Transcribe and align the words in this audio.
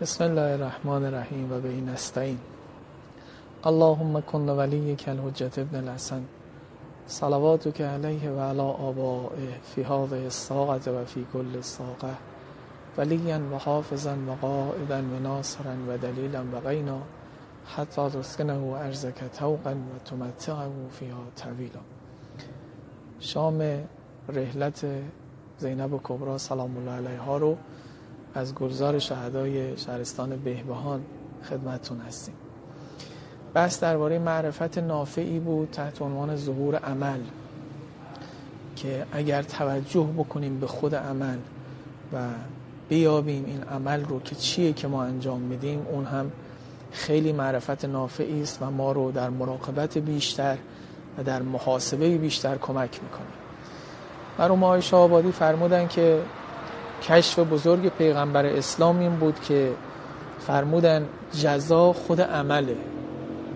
بسم 0.00 0.24
الله 0.24 0.52
الرحمن 0.52 1.04
الرحیم 1.04 1.52
و 1.52 1.60
به 1.60 1.68
این 1.68 1.88
نستعین. 1.88 2.38
اللهم 3.64 4.20
کن 4.20 4.48
ولیک 4.48 5.08
الحجت 5.08 5.58
ابن 5.58 5.76
الحسن. 5.76 6.22
صلواتك 7.06 7.80
علیه 7.80 8.30
و 8.30 8.40
علی 8.40 8.60
آبائه 8.60 9.60
فی 9.74 9.82
هذه 9.82 10.22
الساعة 10.24 10.88
و 10.88 11.04
فی 11.04 11.26
کل 11.32 11.60
ساقه. 11.60 12.14
ولیا 12.98 13.40
و 13.52 13.58
حافظا 13.58 14.16
و 14.28 14.30
قائدا 14.40 14.98
و 14.98 15.18
ناصرا 15.22 15.74
و 15.88 15.98
دلیلا 15.98 16.44
و 16.52 16.60
غینا. 16.60 17.02
حتی 17.76 18.08
تسکنه 18.08 18.58
و 18.58 18.70
ارزک 18.70 19.24
توقا 19.38 19.70
و 19.70 19.98
تمتعه 20.04 20.68
فیها 20.90 21.24
طویلا. 21.36 21.80
شام 23.20 23.62
رحلت 24.28 24.86
زینب 25.58 26.00
کبرا 26.02 26.38
سلام 26.38 26.76
الله 26.76 26.92
علیها 26.92 27.36
رو 27.38 27.56
از 28.34 28.54
گلزار 28.54 28.98
شهدای 28.98 29.76
شهرستان 29.76 30.36
بهبهان 30.36 31.00
خدمتون 31.50 32.00
هستیم. 32.00 32.34
بس 33.54 33.80
درباره 33.80 34.18
معرفت 34.18 34.78
نافعی 34.78 35.38
بود 35.38 35.68
تحت 35.72 36.02
عنوان 36.02 36.36
ظهور 36.36 36.76
عمل 36.76 37.20
که 38.76 39.06
اگر 39.12 39.42
توجه 39.42 40.08
بکنیم 40.18 40.60
به 40.60 40.66
خود 40.66 40.94
عمل 40.94 41.38
و 42.12 42.18
بیابیم 42.88 43.44
این 43.44 43.62
عمل 43.62 44.04
رو 44.04 44.20
که 44.20 44.34
چیه 44.34 44.72
که 44.72 44.88
ما 44.88 45.02
انجام 45.04 45.40
میدیم 45.40 45.86
اون 45.90 46.04
هم 46.04 46.32
خیلی 46.92 47.32
معرفت 47.32 47.84
نافعی 47.84 48.42
است 48.42 48.58
و 48.62 48.70
ما 48.70 48.92
رو 48.92 49.12
در 49.12 49.30
مراقبت 49.30 49.98
بیشتر 49.98 50.58
و 51.18 51.22
در 51.22 51.42
محاسبه 51.42 52.18
بیشتر 52.18 52.56
کمک 52.56 53.02
می‌کنه. 53.02 53.26
مرحوم 54.38 54.64
آیشه 54.64 54.96
آبادی 54.96 55.32
فرمودن 55.32 55.88
که 55.88 56.22
کشف 57.02 57.38
بزرگ 57.38 57.88
پیغمبر 57.88 58.46
اسلام 58.46 58.98
این 58.98 59.16
بود 59.16 59.40
که 59.40 59.72
فرمودن 60.38 61.06
جزا 61.32 61.92
خود 61.92 62.20
عمله 62.20 62.76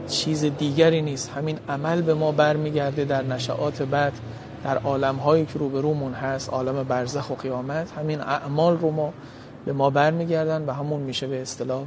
چیز 0.09 0.45
دیگری 0.45 1.03
نیست. 1.03 1.31
همین 1.31 1.59
عمل 1.69 2.03
به 2.03 2.15
ما 2.15 2.33
برمیگرده 2.33 3.05
در 3.05 3.23
نشعات 3.23 3.83
بعد 3.83 4.13
در 4.65 4.79
عالم 4.79 5.17
هایی 5.17 5.47
که 5.47 5.59
روبرومون 5.59 6.13
هست 6.13 6.51
عالم 6.51 6.83
برزخ 6.83 7.31
و 7.31 7.35
قیامت. 7.35 7.93
همین 7.93 8.21
اعمال 8.21 8.79
رو 8.79 8.91
ما 8.91 9.13
به 9.65 9.73
ما 9.73 9.91
برمیگردن 9.91 10.65
و 10.67 10.73
همون 10.73 11.01
میشه 11.01 11.27
به 11.27 11.43
اصطلاح 11.43 11.83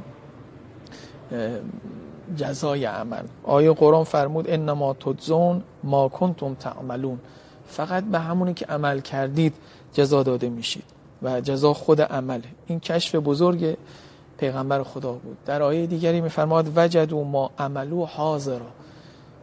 جزای 2.36 2.84
عمل. 2.84 3.22
آیه 3.44 3.72
قرآن 3.72 4.04
فرمود 4.04 4.50
انما 4.50 4.94
تجزون 4.94 5.62
ما 5.84 6.08
کنتم 6.08 6.54
تعملون. 6.54 7.18
فقط 7.66 8.04
به 8.04 8.18
همونی 8.18 8.54
که 8.54 8.66
عمل 8.66 9.00
کردید 9.00 9.54
جزا 9.92 10.22
داده 10.22 10.48
میشید. 10.48 10.97
و 11.22 11.40
جزا 11.40 11.72
خود 11.72 12.02
عمله 12.02 12.44
این 12.66 12.80
کشف 12.80 13.14
بزرگ 13.14 13.76
پیغمبر 14.38 14.82
خدا 14.82 15.12
بود. 15.12 15.36
در 15.46 15.62
آیه 15.62 15.86
دیگری 15.86 16.20
میفرماد 16.20 16.72
وجد 16.76 17.12
و 17.12 17.24
ما 17.24 17.50
عملو 17.58 18.04
حاضر 18.04 18.60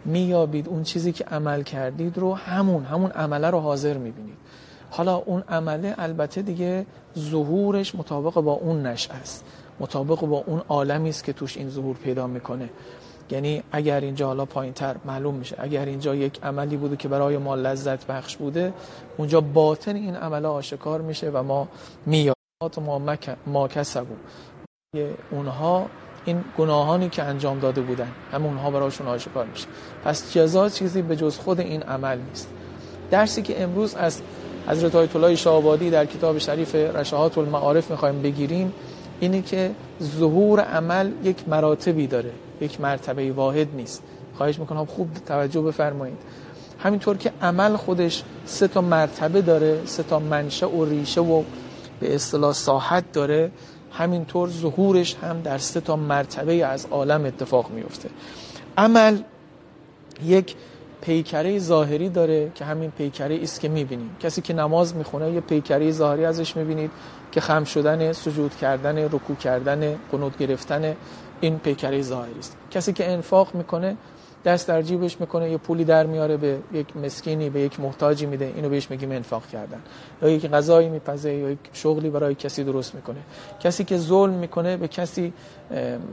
میابید 0.05 0.67
اون 0.67 0.83
چیزی 0.83 1.11
که 1.11 1.23
عمل 1.23 1.63
کردید 1.63 2.17
رو 2.17 2.33
همون 2.35 2.83
همون 2.83 3.11
عمله 3.11 3.49
رو 3.49 3.59
حاضر 3.59 3.97
می‌بینید. 3.97 4.37
حالا 4.89 5.15
اون 5.15 5.43
عمله 5.49 5.95
البته 5.97 6.41
دیگه 6.41 6.85
ظهورش 7.17 7.95
مطابق 7.95 8.33
با 8.33 8.51
اون 8.51 8.85
نش 8.85 9.09
است. 9.11 9.45
مطابق 9.79 10.19
با 10.19 10.43
اون 10.47 10.61
عالمی 10.69 11.09
است 11.09 11.23
که 11.23 11.33
توش 11.33 11.57
این 11.57 11.69
ظهور 11.69 11.95
پیدا 11.95 12.27
می‌کنه. 12.27 12.69
یعنی 13.29 13.63
اگر 13.71 14.01
اینجا 14.01 14.27
حالا 14.27 14.45
پایین 14.45 14.73
تر 14.73 14.95
معلوم 15.05 15.35
میشه 15.35 15.55
اگر 15.59 15.85
اینجا 15.85 16.15
یک 16.15 16.39
عملی 16.43 16.77
بوده 16.77 16.95
که 16.95 17.07
برای 17.07 17.37
ما 17.37 17.55
لذت 17.55 18.07
بخش 18.07 18.37
بوده 18.37 18.73
اونجا 19.17 19.41
باطن 19.41 19.95
این 19.95 20.15
عمل 20.15 20.45
آشکار 20.45 21.01
میشه 21.01 21.29
و 21.29 21.43
ما 21.43 21.67
میاد 22.05 22.35
ما, 22.77 23.01
ما 23.47 23.67
کسبو. 23.67 24.15
اونها 25.31 25.85
این 26.25 26.43
گناهانی 26.57 27.09
که 27.09 27.23
انجام 27.23 27.59
داده 27.59 27.81
بودن 27.81 28.07
هم 28.31 28.45
اونها 28.45 28.71
براشون 28.71 29.07
آشکار 29.07 29.45
میشه. 29.45 29.67
پس 30.05 30.33
جزا 30.33 30.69
چیزی 30.69 31.01
به 31.01 31.15
جز 31.15 31.37
خود 31.37 31.59
این 31.59 31.83
عمل 31.83 32.19
نیست. 32.29 32.49
درسی 33.11 33.41
که 33.41 33.63
امروز 33.63 33.95
از 33.95 34.21
حضرت 34.67 34.95
آیت 34.95 35.15
الله 35.15 35.35
شاهآبادی 35.35 35.89
در 35.89 36.05
کتاب 36.05 36.37
شریف 36.37 36.75
رشاهات 36.75 37.37
المعارف 37.37 37.91
می‌خوایم 37.91 38.21
بگیریم 38.21 38.73
اینه 39.19 39.41
که 39.41 39.71
ظهور 40.03 40.59
عمل 40.59 41.11
یک 41.23 41.49
مراتبی 41.49 42.07
داره. 42.07 42.31
یک 42.61 42.81
مرتبه 42.81 43.31
واحد 43.31 43.67
نیست. 43.75 44.03
خواهش 44.37 44.59
می‌کنم 44.59 44.85
خوب 44.85 45.09
توجه 45.25 45.61
بفرمایید. 45.61 46.17
همینطور 46.79 47.17
که 47.17 47.31
عمل 47.41 47.75
خودش 47.75 48.23
سه 48.45 48.67
تا 48.67 48.81
مرتبه 48.81 49.41
داره 49.41 49.81
سه 49.85 50.03
تا 50.03 50.19
منشه 50.19 50.65
و 50.65 50.85
ریشه 50.85 51.21
و 51.21 51.43
به 51.99 52.15
اصطلاح 52.15 52.53
ساحت 52.53 53.11
داره 53.13 53.51
همینطور 53.91 54.49
ظهورش 54.49 55.15
هم 55.15 55.41
در 55.41 55.57
سه 55.57 55.81
تا 55.81 55.95
مرتبه 55.95 56.65
از 56.65 56.87
عالم 56.91 57.25
اتفاق 57.25 57.71
میفته 57.71 58.09
عمل 58.77 59.17
یک 60.25 60.55
پیکره 61.01 61.59
ظاهری 61.59 62.09
داره 62.09 62.51
که 62.55 62.65
همین 62.65 62.91
پیکره 62.91 63.39
است 63.43 63.59
که 63.59 63.69
می‌بینیم. 63.69 64.09
کسی 64.19 64.41
که 64.41 64.53
نماز 64.53 64.95
می‌خونه 64.95 65.31
یه 65.31 65.39
پیکره 65.39 65.91
ظاهری 65.91 66.25
ازش 66.25 66.57
می‌بینید 66.57 66.91
که 67.31 67.41
خم 67.41 67.63
شدن 67.63 68.13
سجود 68.13 68.55
کردن 68.55 68.97
رکوع 68.97 69.35
کردن 69.35 69.95
قنوت 70.11 70.37
گرفتن 70.37 70.95
این 71.45 71.59
پیکره 71.59 72.01
ظاهری 72.01 72.39
است. 72.39 72.57
کسی 72.71 72.93
که 72.93 73.11
انفاق 73.11 73.55
می‌کنه 73.55 73.97
دست 74.45 74.67
در 74.67 74.81
جیبش 74.81 75.19
می‌کنه 75.19 75.51
یه 75.51 75.57
پولی 75.57 75.83
در 75.83 76.05
میاره 76.05 76.37
به 76.37 76.57
یک 76.73 76.97
مسکینی 76.97 77.49
به 77.49 77.61
یک 77.61 77.79
محتاجی 77.79 78.25
میده. 78.25 78.53
اینو 78.55 78.69
بهش 78.69 78.91
میگیم 78.91 79.11
انفاق 79.11 79.47
کردن. 79.47 79.81
یا 80.21 80.29
یک 80.29 80.49
غذایی 80.49 80.89
میپزه 80.89 81.33
یا 81.33 81.49
یک 81.49 81.59
شغلی 81.73 82.09
برای 82.09 82.35
کسی 82.35 82.63
درست 82.63 82.95
می‌کنه. 82.95 83.17
کسی 83.59 83.83
که 83.83 83.97
ظلم 83.97 84.33
می‌کنه 84.33 84.77
به 84.77 84.87
کسی 84.87 85.33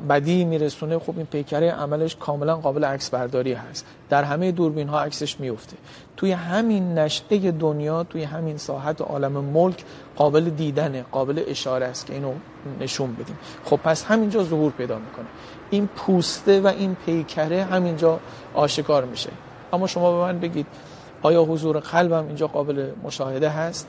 بدی 0.08 0.44
میرسونه 0.44 0.98
خب 0.98 1.16
این 1.16 1.26
پیکره 1.26 1.70
عملش 1.70 2.16
کاملا 2.16 2.56
قابل 2.56 2.84
عکس 2.84 3.10
برداری 3.10 3.52
هست. 3.52 3.86
در 4.10 4.24
همه 4.24 4.52
دوربین 4.52 4.88
ها 4.88 5.00
عکسش 5.00 5.40
میفته 5.40 5.76
توی 6.16 6.32
همین 6.32 6.98
نشعه 6.98 7.50
دنیا 7.50 8.04
توی 8.04 8.22
همین 8.22 8.56
ساحت 8.56 9.00
عالم 9.00 9.32
ملک 9.32 9.84
قابل 10.16 10.50
دیدنه 10.50 11.04
قابل 11.12 11.42
اشاره 11.46 11.86
است 11.86 12.06
که 12.06 12.14
اینو 12.14 12.32
نشون 12.80 13.14
بدیم. 13.14 13.38
خب 13.64 13.76
پس 13.76 14.04
همینجا 14.04 14.44
ظهور 14.44 14.72
پیدا 14.72 14.98
می‌کنه. 14.98 15.26
این 15.72 15.88
پوسته 15.96 16.60
و 16.60 16.66
این 16.66 16.96
پیکره 17.06 17.64
همینجا 17.64 18.20
آشکار 18.54 19.04
میشه. 19.04 19.30
اما 19.72 19.86
شما 19.86 20.12
به 20.12 20.18
من 20.18 20.40
بگید 20.40 20.66
آیا 21.22 21.44
حضور 21.44 21.78
قلبم 21.78 22.26
اینجا 22.26 22.46
قابل 22.46 22.90
مشاهده 23.04 23.48
هست؟ 23.48 23.88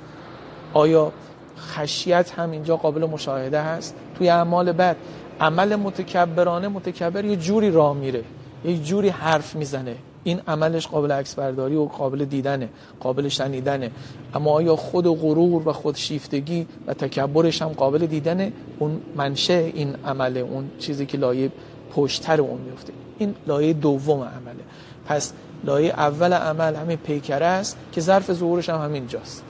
آیا 0.73 1.11
خشیت 1.57 2.31
هم 2.31 2.51
اینجا 2.51 2.77
قابل 2.77 3.05
مشاهده 3.05 3.61
هست؟ 3.61 3.95
توی 4.17 4.29
اعمال 4.29 4.71
بعد 4.71 4.97
عمل 5.39 5.75
متکبرانه 5.75 6.67
متکبر 6.67 7.25
یه 7.25 7.35
جوری 7.35 7.71
راه 7.71 7.95
میره 7.95 8.23
یه 8.65 8.77
جوری 8.77 9.09
حرف 9.09 9.55
می‌زنه. 9.55 9.95
این 10.23 10.41
عملش 10.47 10.87
قابل 10.87 11.11
عکس 11.11 11.35
برداری 11.35 11.75
و 11.75 11.85
قابل 11.85 12.25
دیدنه 12.25 12.69
قابل 12.99 13.27
شنیدنه. 13.27 13.91
اما 14.33 14.51
آیا 14.51 14.75
خود 14.75 15.07
غرور 15.07 15.69
و 15.69 15.73
خود 15.73 15.95
شیفتگی 15.95 16.67
و 16.87 16.93
تکبرش 16.93 17.61
هم 17.61 17.67
قابل 17.67 18.05
دیدنه؟ 18.05 18.51
اون 18.79 19.01
منشه 19.15 19.71
این 19.75 19.95
عمله 20.05 20.39
اون 20.39 20.69
چیزی 20.79 21.05
که 21.05 21.17
لایه 21.17 21.51
پشتر 21.95 22.41
اون 22.41 22.61
میفته. 22.61 22.93
این 23.17 23.35
لایه 23.47 23.73
دوم 23.73 24.21
عمله. 24.21 24.63
پس 25.05 25.33
لایه 25.63 25.89
اول 25.89 26.33
عمل 26.33 26.75
همین 26.75 26.97
پیکره 26.97 27.45
است 27.45 27.77
که 27.91 28.01
ظرف 28.01 28.33
ظهورش 28.33 28.69
هم 28.69 28.81
همین 28.81 29.07
جاست. 29.07 29.43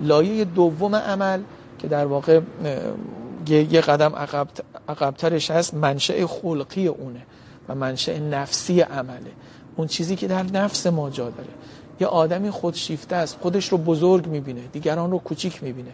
لایه 0.00 0.44
دوم 0.44 0.96
عمل 0.96 1.40
که 1.78 1.88
در 1.88 2.06
واقع 2.06 2.40
یه 3.48 3.80
قدم 3.80 4.12
عقبترش 4.88 5.50
هست 5.50 5.74
منشأ 5.74 6.26
خلقی 6.26 6.86
اونه 6.86 7.22
و 7.68 7.74
منشأ 7.74 8.18
نفسی 8.18 8.80
عمله. 8.80 9.32
اون 9.76 9.86
چیزی 9.86 10.16
که 10.16 10.28
در 10.28 10.42
نفس 10.42 10.86
ما 10.86 11.10
جا 11.10 11.30
داره. 11.30 11.48
یه 12.00 12.06
آدمی 12.06 12.50
خودشیفته 12.50 13.16
است 13.16 13.38
خودش 13.40 13.68
رو 13.68 13.78
بزرگ 13.78 14.26
می‌بینه 14.26 14.60
دیگران 14.72 15.10
رو 15.10 15.18
کوچیک 15.18 15.62
می‌بینه. 15.62 15.90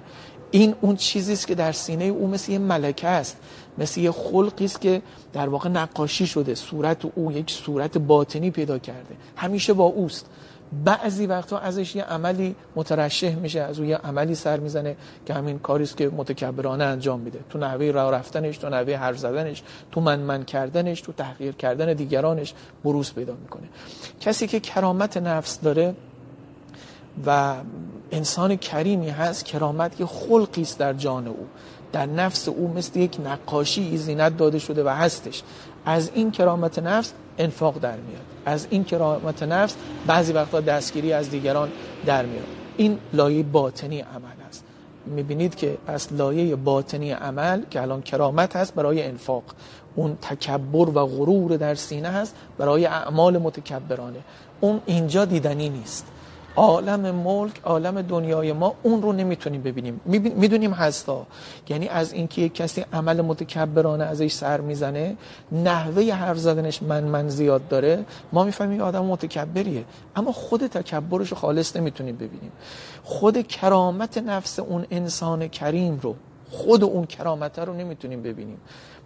این 0.51 0.75
اون 0.81 0.97
چیزی 0.97 1.33
است 1.33 1.47
که 1.47 1.55
در 1.55 1.73
سینه 1.73 2.05
او 2.05 2.29
مثل 2.29 2.53
یه 2.53 2.59
ملکه 2.59 3.09
است 3.09 3.37
مثل 3.79 4.01
یه 4.01 4.11
خلقی 4.11 4.65
است 4.65 4.81
که 4.81 5.03
در 5.33 5.49
واقع 5.49 5.69
نقاشی 5.69 6.27
شده 6.27 6.55
صورت 6.55 7.05
او 7.15 7.33
یک 7.33 7.51
صورت 7.51 7.99
باطنی 7.99 8.51
پیدا 8.51 8.79
کرده. 8.79 9.15
همیشه 9.37 9.73
با 9.73 9.85
اوست. 9.85 10.27
بعضی 10.85 11.27
وقتا 11.27 11.59
ازش 11.59 11.97
یه 11.97 12.03
عملی 12.03 12.55
مترشح 12.77 13.35
میشه 13.35 13.61
از 13.61 13.79
او 13.79 13.85
یه 13.85 13.97
عملی 13.97 14.35
سر 14.35 14.61
می‌زنه 14.61 14.97
که 15.27 15.35
همین 15.35 15.59
کاریست 15.59 15.97
که 15.97 16.09
متکبرانه 16.09 16.85
انجام 16.85 17.21
میده. 17.21 17.39
تو 17.51 17.59
نحوه 17.59 17.91
راه 17.91 18.13
رفتنش 18.13 18.59
تو 18.59 18.69
نحوه 18.69 18.97
حرف 18.97 19.19
زدنش 19.19 19.63
تو 19.93 20.01
من 20.01 20.21
من 20.21 20.45
کردنش 20.45 21.01
تو 21.01 21.13
تحقیر 21.13 21.53
کردن 21.53 21.93
دیگرانش 21.93 22.55
بروز 22.85 23.15
پیدا 23.15 23.35
می‌کنه. 23.35 23.69
کسی 24.21 24.47
که 24.47 24.61
کرامت 24.61 25.17
نفس 25.17 25.61
داره 25.61 25.95
و 27.27 27.55
انسان 28.13 28.57
کریمی 28.57 29.11
هست 29.11 29.45
کرامت 29.45 30.01
یه 30.01 30.07
خلقی 30.07 30.63
است 30.63 30.79
در 30.79 30.93
جان 30.93 31.27
او. 31.27 31.47
در 31.93 32.07
نفس 32.07 32.49
او 32.49 32.73
مثل 32.77 32.99
یک 32.99 33.19
نقاشی 33.25 33.97
زینت 33.97 34.37
داده 34.37 34.59
شده 34.59 34.85
و 34.85 34.89
هستش. 34.89 35.43
از 35.87 36.11
این 36.15 36.31
کرامت 36.31 36.79
نفس 36.79 37.13
انفاق 37.39 37.79
در 37.79 37.97
میاد. 37.97 38.23
از 38.47 38.67
این 38.71 38.85
کرامت 38.85 39.43
نفس 39.43 39.75
بعضی 40.07 40.33
وقتا 40.33 40.61
دستگیری 40.61 41.13
از 41.13 41.31
دیگران 41.31 41.69
در 42.07 42.27
میاد. 42.27 42.47
این 42.77 42.99
لایه 43.13 43.43
باطنی 43.43 44.01
عمل 44.01 44.47
است. 44.49 44.65
می‌بینید 45.07 45.55
که 45.55 45.79
از 45.87 46.09
لایه 46.13 46.57
باطنی 46.57 47.13
عمل 47.13 47.63
که 47.71 47.83
الان 47.83 48.03
کرامت 48.03 48.57
هست 48.57 48.75
برای 48.75 49.03
انفاق. 49.03 49.45
اون 49.95 50.17
تکبر 50.23 50.89
و 50.89 51.07
غرور 51.07 51.57
در 51.57 51.75
سینه 51.75 52.09
هست 52.09 52.35
برای 52.59 52.87
اعمال 52.87 53.39
متکبرانه. 53.39 54.19
اون 54.61 54.81
اینجا 54.87 55.25
دیدنی 55.25 55.69
نیست. 55.69 56.07
عالم 56.57 57.15
ملک 57.15 57.61
عالم 57.65 58.03
دنیای 58.03 58.53
ما 58.53 58.75
اون 58.83 59.03
رو 59.03 59.13
نمی‌تونیم 59.13 59.63
ببینیم. 59.63 60.01
می‌دونیم 60.37 60.73
هستا. 60.73 61.27
یعنی 61.69 61.89
از 61.89 62.13
اینکه 62.13 62.43
یک 62.43 62.55
کسی 62.55 62.85
عمل 62.93 63.21
متکبرانه 63.21 64.05
ازش 64.05 64.33
سر 64.33 64.61
می‌زنه 64.61 65.17
نحوه 65.53 66.13
حرف 66.13 66.39
زدنش 66.39 66.83
من 66.83 67.05
من 67.05 67.29
زیاد 67.29 67.69
داره. 67.69 68.05
ما 68.33 68.45
می‌فهمیم 68.45 68.81
آدم 68.81 69.05
متکبریه. 69.05 69.85
اما 70.17 70.33
خود 70.33 70.67
تکبرش 70.67 71.29
رو 71.29 71.37
خالص 71.37 71.77
نمی‌تونیم 71.77 72.17
ببینیم. 72.17 72.53
خود 73.05 73.47
کرامت 73.47 74.19
نفس 74.19 74.59
اون 74.59 74.87
انسان 74.91 75.49
کریم 75.49 76.01
رو 76.03 76.15
خود 76.51 76.85
اون 76.85 77.07
کرامت 77.07 77.59
رو 77.59 77.75
نمی‌تونیم 77.75 78.23
ببینیم. 78.23 78.59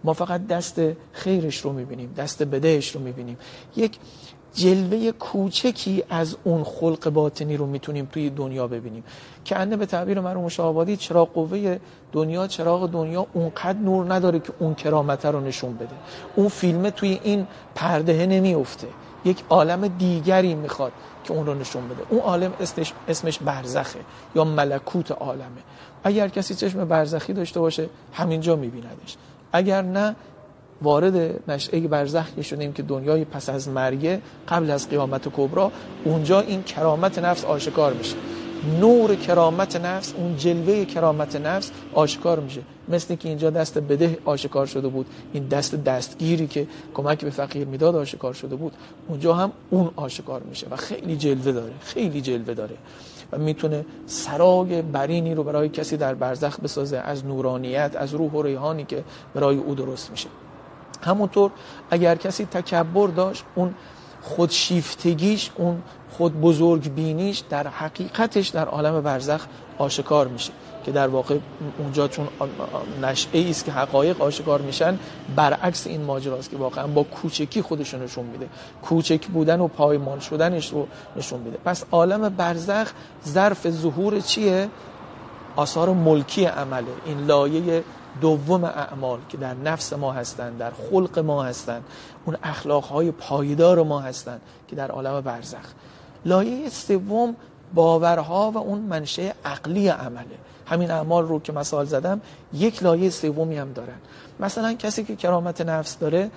ما 0.03 0.13
فقط 0.13 0.47
دست 0.47 0.81
خیرش 1.11 1.57
رو 1.57 1.73
می‌بینیم 1.73 2.13
دست 2.17 2.43
بدهش 2.43 2.95
رو 2.95 3.01
می‌بینیم. 3.01 3.37
یک 3.75 3.97
جلوه 4.53 5.11
کوچکی 5.11 6.03
از 6.09 6.35
اون 6.43 6.63
خلق 6.63 7.09
باطنی 7.09 7.57
رو 7.57 7.65
می‌تونیم 7.65 8.09
توی 8.11 8.29
دنیا 8.29 8.67
ببینیم. 8.67 9.03
که 9.45 9.57
انده 9.57 9.77
به 9.77 9.85
تعبیر 9.85 10.19
مرحوم 10.19 10.47
شاهآبادی 10.47 10.97
چراغ 10.97 11.33
قوه 11.33 11.79
دنیا 12.11 12.47
چراغ 12.47 12.89
دنیا 12.89 13.27
اونقدر 13.33 13.79
نور 13.79 14.13
نداره 14.13 14.39
که 14.39 14.53
اون 14.59 14.75
کرامت 14.75 15.25
رو 15.25 15.39
نشون 15.39 15.73
بده. 15.77 15.95
اون 16.35 16.47
فیلم 16.47 16.89
توی 16.89 17.19
این 17.23 17.47
پرده 17.75 18.25
نمیفته 18.25 18.87
یک 19.25 19.43
عالم 19.49 19.87
دیگری 19.87 20.55
می‌خواد 20.55 20.91
که 21.23 21.33
اون 21.33 21.45
رو 21.45 21.53
نشون 21.53 21.87
بده. 21.87 22.03
اون 22.09 22.19
عالم 22.19 22.53
اسمش, 22.59 22.93
اسمش 23.07 23.39
برزخه 23.39 23.99
یا 24.35 24.43
ملکوت 24.43 25.11
عالمه. 25.11 25.61
اگر 26.03 26.27
کسی 26.27 26.55
چشم 26.55 26.85
برزخی 26.85 27.33
داشته 27.33 27.59
باشه 27.59 27.89
همینجا 28.13 28.55
میبیندش. 28.55 29.17
اگر 29.53 29.81
نه 29.81 30.15
وارد 30.81 31.39
نشعه 31.47 31.79
برزخ 31.79 32.25
شدیم 32.41 32.73
که 32.73 32.83
دنیای 32.83 33.25
پس 33.25 33.49
از 33.49 33.69
مرگه 33.69 34.21
قبل 34.47 34.71
از 34.71 34.89
قیامت 34.89 35.27
کبرا 35.27 35.71
اونجا 36.03 36.39
این 36.39 36.63
کرامت 36.63 37.19
نفس 37.19 37.45
آشکار 37.45 37.93
میشه. 37.93 38.15
نور 38.79 39.15
کرامت 39.15 39.75
نفس 39.75 40.13
اون 40.17 40.37
جلوه 40.37 40.85
کرامت 40.85 41.35
نفس 41.35 41.71
آشکار 41.93 42.39
میشه. 42.39 42.61
مثل 42.89 43.15
که 43.15 43.29
اینجا 43.29 43.49
دست 43.49 43.77
بده 43.77 44.17
آشکار 44.25 44.65
شده 44.65 44.87
بود. 44.87 45.05
این 45.33 45.47
دست 45.47 45.75
دستگیری 45.75 46.47
که 46.47 46.67
کمک 46.93 47.23
به 47.23 47.29
فقیر 47.29 47.67
می‌داد 47.67 47.95
آشکار 47.95 48.33
شده 48.33 48.55
بود. 48.55 48.73
اونجا 49.07 49.33
هم 49.33 49.51
اون 49.69 49.89
آشکار 49.95 50.41
میشه 50.49 50.67
و 50.71 50.75
خیلی 50.75 51.15
جلوه 51.15 51.51
داره 51.51 51.73
خیلی 51.81 52.21
جلوه 52.21 52.53
داره. 52.53 52.75
و 53.31 53.37
می‌تونه 53.37 53.85
سرای 54.05 54.81
برینی 54.81 55.35
رو 55.35 55.43
برای 55.43 55.69
کسی 55.69 55.97
در 55.97 56.13
برزخ 56.13 56.59
بسازه 56.59 56.97
از 56.97 57.25
نورانیت 57.25 57.95
از 57.95 58.13
روح 58.13 58.31
و 58.31 58.41
ریحانی 58.41 58.83
که 58.83 59.03
برای 59.33 59.57
او 59.57 59.75
درست 59.75 60.11
میشه. 60.11 60.27
همونطور 61.01 61.51
اگر 61.91 62.15
کسی 62.15 62.45
تکبر 62.45 63.07
داشت 63.07 63.43
اون 63.55 63.75
خودشیفتگیش 64.21 65.51
اون 65.55 65.81
خود 66.11 66.41
بزرگ 66.41 66.93
بینیش 66.93 67.43
در 67.49 67.67
حقیقتش 67.67 68.47
در 68.47 68.65
عالم 68.65 69.01
برزخ 69.01 69.45
آشکار 69.77 70.27
میشه 70.27 70.51
که 70.85 70.91
در 70.91 71.07
واقع 71.07 71.37
اونجا 71.77 72.07
چون 72.07 72.27
نشعه 73.01 73.49
است 73.49 73.65
که 73.65 73.71
حقایق 73.71 74.21
آشکار 74.21 74.61
میشن 74.61 74.99
برعکس 75.35 75.87
این 75.87 76.03
ماجراست 76.03 76.49
که 76.49 76.57
واقعا 76.57 76.87
با 76.87 77.03
کوچکی 77.03 77.61
خودش 77.61 77.93
نشون 77.93 78.25
میده. 78.25 78.49
کوچک 78.81 79.27
بودن 79.27 79.59
و 79.59 79.67
پایمان 79.67 80.19
شدنش 80.19 80.69
رو 80.69 80.87
نشون 81.15 81.39
میده. 81.39 81.57
پس 81.65 81.83
عالم 81.91 82.29
برزخ 82.29 82.91
ظرف 83.27 83.69
ظهور 83.69 84.19
چیه؟ 84.19 84.69
آثار 85.55 85.89
ملکی 85.89 86.45
عمله. 86.45 86.85
این 87.05 87.25
لایه 87.25 87.83
دوم 88.21 88.63
اعمال 88.63 89.19
که 89.29 89.37
در 89.37 89.53
نفس 89.53 89.93
ما 89.93 90.11
هستند 90.11 90.57
در 90.57 90.71
خلق 90.71 91.19
ما 91.19 91.43
هستند. 91.43 91.83
اون 92.25 92.37
اخلاقهای 92.43 93.11
پایدار 93.11 93.83
ما 93.83 93.99
هستند 93.99 94.41
که 94.67 94.75
در 94.75 94.91
عالم 94.91 95.21
برزخ. 95.21 95.73
لایه 96.25 96.69
سوم 96.69 97.35
باورها 97.73 98.51
و 98.51 98.57
اون 98.57 98.79
منشه 98.79 99.33
عقلی 99.45 99.87
عمله. 99.87 100.37
همین 100.65 100.91
اعمال 100.91 101.27
رو 101.27 101.39
که 101.39 101.53
مثال 101.53 101.85
زدم 101.85 102.21
یک 102.53 102.83
لایه 102.83 103.09
سومی 103.09 103.57
هم 103.57 103.73
دارن. 103.73 103.97
مثلا 104.39 104.73
کسی 104.73 105.03
که 105.03 105.15
کرامت 105.15 105.61
نفس 105.61 105.97
داره 105.97 106.31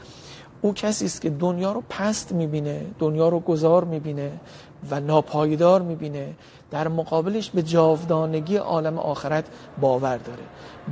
او 0.64 0.75
کسی 0.75 1.05
است 1.05 1.20
که 1.20 1.31
دنیا 1.31 1.72
رو 1.72 1.82
پست 1.88 2.32
می‌بینه 2.32 2.87
دنیا 2.99 3.28
رو 3.28 3.40
گذار 3.40 3.84
می‌بینه 3.84 4.32
و 4.90 5.00
ناپایدار 5.00 5.82
می‌بینه. 5.82 6.34
در 6.70 6.88
مقابلش 6.88 7.50
به 7.50 7.62
جاودانگی 7.62 8.56
عالم 8.56 8.99
آخرت 8.99 9.44
باور 9.81 10.16
داره. 10.16 10.43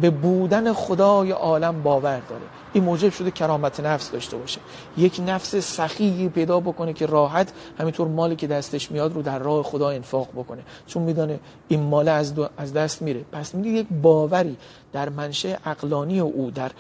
به 0.01 0.11
بودن 0.11 0.73
خدای 0.73 1.31
عالم 1.31 1.83
باور 1.83 2.21
داره. 2.29 2.43
این 2.73 2.85
موجب 2.85 3.13
شده 3.13 3.31
کرامت 3.31 3.81
نفس 3.81 4.11
داشته 4.11 4.37
باشه. 4.37 4.61
یک 4.97 5.21
نفس 5.27 5.57
سخیی 5.57 6.29
پیدا 6.29 6.61
بکنه 6.61 6.93
که 6.93 7.07
راحت 7.07 7.53
همینطور 7.79 8.09
مالی 8.09 8.37
که 8.37 8.47
دستش 8.47 8.91
میاد 8.91 9.15
رو 9.15 9.23
در 9.23 9.39
راه 9.39 9.63
خدا 9.63 9.91
انفاق 9.91 10.29
بکنه. 10.37 10.63
چون 10.87 11.03
میدانه 11.03 11.41
این 11.69 11.83
مال 11.83 12.09
از, 12.09 12.35
از 12.57 12.73
دست 12.73 13.03
میره. 13.03 13.25
پس 13.33 13.55
میگه 13.55 13.71
یک 13.71 13.87
باوری 14.03 14.57
در 14.93 15.09
منشه 15.09 15.59
اقلانی 15.65 16.21
او 16.21 16.51
در 16.51 16.71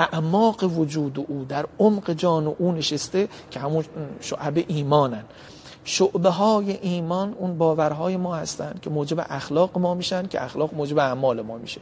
اعماق 0.00 0.64
وجود 0.78 1.26
او 1.28 1.46
در 1.48 1.66
عمق 1.78 2.10
جان 2.10 2.46
او 2.46 2.72
نشسته 2.72 3.28
که 3.50 3.60
همون 3.60 3.84
شعب 4.20 4.64
ایمانن. 4.68 5.24
شعبه 5.84 6.28
های 6.28 6.78
ایمان 6.82 7.34
اون 7.38 7.58
باورهای 7.58 8.16
ما 8.16 8.34
هستند 8.34 8.80
که 8.82 8.90
موجب 8.90 9.26
اخلاق 9.28 9.78
ما 9.78 9.94
میشن 9.94 10.26
که 10.26 10.44
اخلاق 10.44 10.74
موجب 10.74 10.98
اعمال 10.98 11.42
ما 11.42 11.56
میشه. 11.56 11.80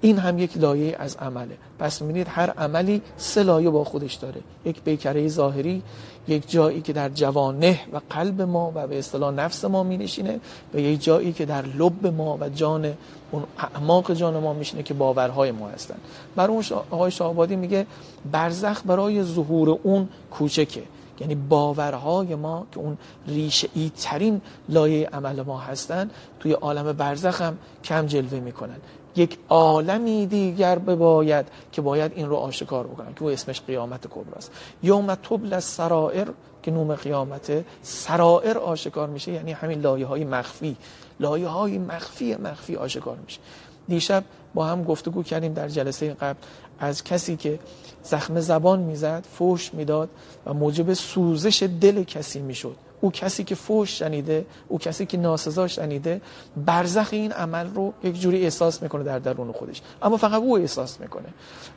این 0.00 0.18
هم 0.18 0.38
یک 0.38 0.56
لایه 0.56 0.96
از 0.98 1.16
عمله. 1.16 1.56
پس 1.78 2.02
می‌بینید 2.02 2.26
هر 2.30 2.50
عملی 2.50 3.02
سه 3.16 3.42
لایه 3.42 3.70
با 3.70 3.84
خودش 3.84 4.14
داره. 4.14 4.40
یک 4.64 4.82
بیکره 4.82 5.28
ظاهری 5.28 5.82
یک 6.28 6.50
جایی 6.50 6.80
که 6.80 6.92
در 6.92 7.08
جوانه 7.08 7.80
و 7.92 8.00
قلب 8.10 8.42
ما 8.42 8.72
و 8.74 8.86
به 8.86 8.98
اصطلاح 8.98 9.34
نفس 9.34 9.64
ما 9.64 9.82
می 9.82 9.96
نشینه 9.96 10.40
و 10.74 10.78
یک 10.78 11.02
جایی 11.02 11.32
که 11.32 11.46
در 11.46 11.62
لب 11.66 12.06
ما 12.06 12.38
و 12.40 12.48
جان 12.48 12.94
اون 13.32 13.44
اعماق 13.58 14.12
جان 14.14 14.38
ما 14.38 14.52
میشینه 14.52 14.82
که 14.82 14.94
باورهای 14.94 15.50
ما 15.50 15.68
هستن. 15.68 15.96
برای 16.36 16.56
اون 16.56 16.64
آقای 16.90 17.10
شاهبادی 17.10 17.56
میگه 17.56 17.86
برزخ 18.32 18.82
برای 18.86 19.24
ظهور 19.24 19.78
اون 19.82 20.08
کوچکه. 20.30 20.82
یعنی 21.20 21.34
باورهای 21.34 22.34
ما 22.34 22.66
که 22.72 22.78
اون 22.78 22.98
ریشه 23.26 23.68
ای 23.74 23.90
ترین 24.00 24.40
لایه 24.68 25.08
عمل 25.08 25.42
ما 25.42 25.58
هستن 25.58 26.10
توی 26.40 26.52
عالم 26.52 26.92
برزخ 26.92 27.40
هم 27.40 27.58
کم 27.84 28.06
جلوه 28.06 28.40
می‌کنن. 28.40 28.76
یک 29.16 29.38
عالمی 29.48 30.26
دیگر 30.26 30.78
بباید 30.78 31.46
که 31.72 31.82
باید 31.82 32.12
این 32.14 32.28
رو 32.28 32.36
آشکار 32.36 32.86
بکنن 32.86 33.14
که 33.14 33.22
او 33.22 33.30
اسمش 33.30 33.60
قیامت 33.60 34.06
کبراست 34.06 34.52
یوم 34.82 35.14
تبل 35.14 35.58
سرائر 35.58 36.28
که 36.62 36.70
نوم 36.70 36.94
قیامته 36.94 37.64
سرائر 37.82 38.58
آشکار 38.58 39.08
میشه 39.08 39.32
یعنی 39.32 39.52
همین 39.52 39.80
لایه 39.80 40.06
های 40.06 40.24
مخفی. 40.24 40.76
لایه 41.20 41.48
های 41.48 41.78
مخفی 41.78 42.34
مخفی 42.34 42.76
آشکار 42.76 43.16
میشه. 43.24 43.40
دیشب 43.88 44.24
با 44.54 44.64
هم 44.64 44.84
گفتگو 44.84 45.22
کردیم 45.22 45.52
در 45.52 45.68
جلسه 45.68 46.14
قبل. 46.14 46.38
از 46.82 47.04
کسی 47.04 47.36
که 47.36 47.58
زخم 48.02 48.40
زبان 48.40 48.80
می‌زد 48.80 49.24
فوش 49.38 49.74
می‌داد 49.74 50.08
و 50.46 50.54
موجب 50.54 50.92
سوزش 50.92 51.62
دل 51.80 52.02
کسی 52.04 52.40
می‌شد. 52.40 52.76
او 53.00 53.10
کسی 53.10 53.44
که 53.44 53.54
فوش 53.54 53.98
شنیده 53.98 54.46
او 54.68 54.78
کسی 54.78 55.06
که 55.06 55.18
ناسزا 55.18 55.68
شنیده 55.68 56.20
برزخ 56.56 57.08
این 57.12 57.32
عمل 57.32 57.66
رو 57.74 57.92
یک 58.04 58.20
جوری 58.20 58.42
احساس 58.44 58.82
می‌کنه 58.82 59.02
در 59.02 59.18
درون 59.18 59.52
خودش. 59.52 59.82
اما 60.02 60.16
فقط 60.16 60.42
او 60.42 60.58
احساس 60.58 61.00
می‌کنه. 61.00 61.28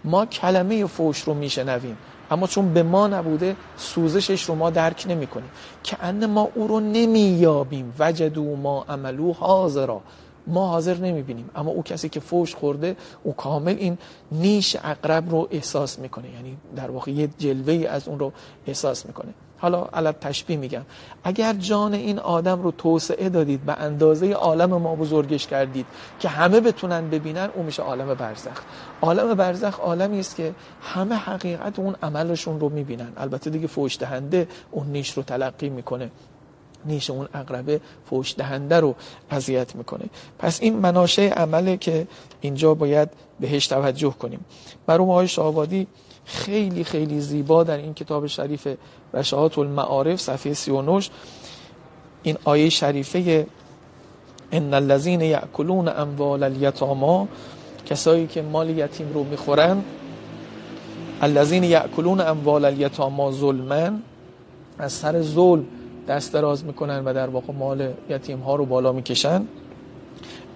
ما 0.03 0.25
کلمه 0.25 0.85
فوش 0.85 1.21
رو 1.21 1.33
میشنویم 1.33 1.97
اما 2.31 2.47
چون 2.47 2.73
به 2.73 2.83
ما 2.83 3.07
نبوده 3.07 3.55
سوزشش 3.77 4.43
رو 4.43 4.55
ما 4.55 4.69
درک 4.69 5.05
نمی‌کنیم. 5.09 5.49
که 5.83 5.97
ان 6.01 6.25
ما 6.25 6.49
او 6.55 6.67
رو 6.67 6.79
نمییابیم. 6.79 7.93
وجدو 7.99 8.55
ما 8.55 8.85
عملو 8.89 9.33
حاضرا. 9.33 10.01
ما 10.47 10.67
حاضر 10.67 10.97
نمی‌بینیم. 10.97 11.49
اما 11.55 11.71
او 11.71 11.83
کسی 11.83 12.09
که 12.09 12.19
فوش 12.19 12.55
خورده 12.55 12.95
او 13.23 13.33
کامل 13.33 13.75
این 13.79 13.97
نیش 14.31 14.77
اقرب 14.83 15.29
رو 15.29 15.47
احساس 15.51 15.99
می‌کنه. 15.99 16.29
یعنی 16.29 16.57
در 16.75 16.91
واقع 16.91 17.11
یه 17.11 17.29
جلوه 17.37 17.87
از 17.89 18.07
اون 18.07 18.19
رو 18.19 18.31
احساس 18.67 19.05
می‌کنه. 19.05 19.33
حالا 19.57 19.87
علت 19.93 20.19
تشبیه 20.19 20.57
میگم. 20.57 20.81
اگر 21.23 21.53
جان 21.53 21.93
این 21.93 22.19
آدم 22.19 22.61
رو 22.61 22.71
توسعه 22.71 23.29
دادید 23.29 23.65
به 23.65 23.73
اندازه 23.73 24.31
عالم 24.31 24.69
ما 24.69 24.95
بزرگش 24.95 25.47
کردید 25.47 25.85
که 26.19 26.29
همه 26.29 26.59
بتونن 26.59 27.09
ببینن 27.09 27.49
او 27.55 27.63
میشه 27.63 27.83
عالم 27.83 28.13
برزخ. 28.13 28.61
عالم 29.01 29.33
برزخ 29.33 29.79
عالمی 29.79 30.19
است 30.19 30.35
که 30.35 30.55
همه 30.81 31.15
حقیقت 31.15 31.79
اون 31.79 31.95
عملشون 32.03 32.59
رو 32.59 32.69
می‌بینن. 32.69 33.13
البته 33.17 33.49
دیگه 33.49 33.67
فوش 33.67 33.99
دهنده 33.99 34.47
اون 34.71 34.87
نیش 34.87 35.11
رو 35.11 35.23
تلقی 35.23 35.69
می‌کنه. 35.69 36.11
نیش 36.85 37.09
اون 37.09 37.27
اقربه 37.33 37.81
فوش 38.09 38.35
دهنده 38.37 38.79
رو 38.79 38.95
اذیت 39.31 39.75
می‌کنه. 39.75 40.05
پس 40.39 40.61
این 40.61 40.75
مناشه 40.75 41.21
عمله 41.29 41.77
که 41.77 42.07
اینجا 42.41 42.73
باید 42.73 43.09
بهش 43.39 43.67
توجه 43.67 44.11
کنیم. 44.19 44.45
مرحوم 44.87 45.09
آقای 45.09 45.27
شاهوادی 45.27 45.87
خیلی 46.25 46.83
خیلی 46.83 47.21
زیبا 47.21 47.63
در 47.63 47.77
این 47.77 47.93
کتاب 47.93 48.27
شریف 48.27 48.67
رشاهات 49.13 49.57
المعارف 49.57 50.19
صفحه 50.19 50.53
39 50.53 51.01
این 52.23 52.37
آیه 52.43 52.69
شریفه 52.69 53.47
ان 54.51 54.73
الذين 54.73 55.21
یاکلون 55.21 55.87
اموال 55.87 56.43
الیتاما 56.43 57.27
کسایی 57.85 58.27
که 58.27 58.41
مال 58.41 58.69
یتیم 58.69 59.13
رو 59.13 59.23
می‌خورن 59.23 59.83
الذين 61.21 61.63
یاکلون 61.63 62.21
اموال 62.21 62.65
الیتاما 62.65 63.31
ظلما 63.31 63.91
از 64.79 64.93
سر 64.93 65.21
ظلم 65.21 65.65
دست 66.07 66.33
دراز 66.33 66.65
می‌کنن 66.65 67.05
و 67.05 67.13
در 67.13 67.29
واقع 67.29 67.53
مال 67.53 67.93
یتیم 68.09 68.39
ها 68.39 68.55
رو 68.55 68.65
بالا 68.65 68.91
می‌کشن. 68.91 69.47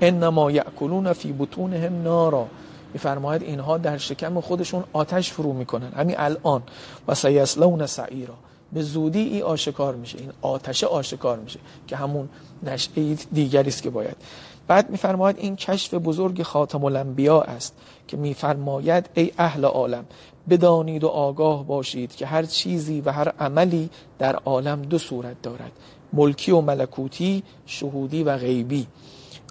انما 0.02 0.52
یاکلون 0.52 1.14
فی 1.14 1.36
بطونهم 1.40 2.04
نارا. 2.04 2.48
میفرماید 2.94 3.42
اینها 3.42 3.78
در 3.78 3.98
شکم 3.98 4.40
خودشون 4.40 4.84
آتش 4.94 5.32
فرو 5.32 5.54
می‌کنن. 5.54 5.92
همین 5.92 6.16
الان. 6.20 6.62
و 7.08 7.16
سیسلون 7.16 7.86
سعیرا. 7.86 8.34
به 8.74 8.82
زودی 8.82 9.20
این 9.20 9.44
آشکار 9.44 9.96
میشه. 9.96 10.18
این 10.18 10.32
آتش 10.42 10.84
آشکار 10.84 11.40
میشه 11.40 11.60
که 11.88 11.96
همون 11.96 12.30
نشعه 12.64 13.16
دیگری 13.34 13.70
است 13.70 13.84
که 13.84 13.90
باید. 13.90 14.16
بعد 14.68 14.90
میفرماید 14.90 15.38
این 15.40 15.56
کشف 15.56 15.94
بزرگ 15.94 16.44
خاتم 16.44 16.84
الانبیا 16.84 17.42
است 17.42 17.76
که 18.08 18.18
میفرماید 18.18 19.10
ای 19.14 19.32
اهل 19.38 19.66
عالم 19.66 20.06
بدانید 20.50 21.04
و 21.04 21.08
آگاه 21.08 21.66
باشید 21.66 22.16
که 22.16 22.26
هر 22.26 22.44
چیزی 22.44 23.02
و 23.02 23.12
هر 23.12 23.30
عملی 23.30 23.90
در 24.20 24.36
عالم 24.36 24.82
دو 24.82 24.98
صورت 24.98 25.42
دارد. 25.42 25.72
ملکی 26.14 26.52
و 26.52 26.62
ملکوتی 26.62 27.44
شهودی 27.66 28.24
و 28.24 28.38
غیبی. 28.38 28.88